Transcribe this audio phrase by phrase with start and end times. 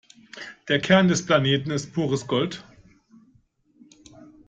[0.67, 2.63] Der Kern des Planeten ist pures Gold.